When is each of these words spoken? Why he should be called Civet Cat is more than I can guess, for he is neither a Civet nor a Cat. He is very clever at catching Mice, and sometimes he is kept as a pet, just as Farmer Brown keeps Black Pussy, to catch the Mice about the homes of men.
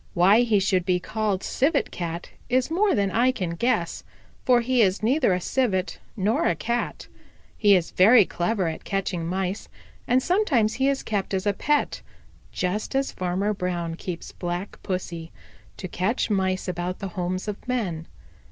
Why 0.15 0.39
he 0.39 0.59
should 0.59 0.83
be 0.83 0.99
called 0.99 1.43
Civet 1.43 1.91
Cat 1.91 2.31
is 2.49 2.71
more 2.71 2.95
than 2.95 3.11
I 3.11 3.31
can 3.31 3.51
guess, 3.51 4.03
for 4.43 4.61
he 4.61 4.81
is 4.81 5.03
neither 5.03 5.31
a 5.31 5.39
Civet 5.39 5.99
nor 6.17 6.47
a 6.47 6.55
Cat. 6.55 7.05
He 7.55 7.75
is 7.75 7.91
very 7.91 8.25
clever 8.25 8.67
at 8.67 8.83
catching 8.83 9.27
Mice, 9.27 9.69
and 10.07 10.23
sometimes 10.23 10.73
he 10.73 10.87
is 10.87 11.03
kept 11.03 11.35
as 11.35 11.45
a 11.45 11.53
pet, 11.53 12.01
just 12.51 12.95
as 12.95 13.11
Farmer 13.11 13.53
Brown 13.53 13.93
keeps 13.93 14.31
Black 14.31 14.79
Pussy, 14.81 15.31
to 15.77 15.87
catch 15.87 16.29
the 16.29 16.33
Mice 16.33 16.67
about 16.67 16.97
the 16.97 17.09
homes 17.09 17.47
of 17.47 17.67
men. 17.67 18.07